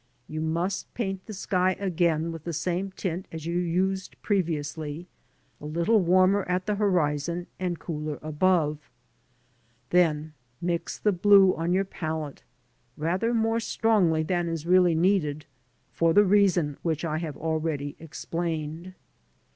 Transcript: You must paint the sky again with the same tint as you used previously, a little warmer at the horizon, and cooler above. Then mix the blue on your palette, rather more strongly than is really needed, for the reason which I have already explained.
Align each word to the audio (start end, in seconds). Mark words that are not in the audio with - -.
You 0.27 0.41
must 0.41 0.91
paint 0.95 1.23
the 1.27 1.33
sky 1.35 1.73
again 1.79 2.31
with 2.31 2.43
the 2.43 2.53
same 2.53 2.89
tint 2.89 3.27
as 3.31 3.45
you 3.45 3.55
used 3.59 4.19
previously, 4.23 5.05
a 5.59 5.67
little 5.67 5.99
warmer 5.99 6.41
at 6.49 6.65
the 6.65 6.73
horizon, 6.73 7.45
and 7.59 7.77
cooler 7.77 8.17
above. 8.23 8.89
Then 9.91 10.33
mix 10.59 10.97
the 10.97 11.11
blue 11.11 11.53
on 11.53 11.71
your 11.71 11.85
palette, 11.85 12.41
rather 12.97 13.31
more 13.31 13.59
strongly 13.59 14.23
than 14.23 14.47
is 14.49 14.65
really 14.65 14.95
needed, 14.95 15.45
for 15.91 16.13
the 16.15 16.25
reason 16.25 16.77
which 16.81 17.05
I 17.05 17.19
have 17.19 17.37
already 17.37 17.95
explained. 17.99 18.95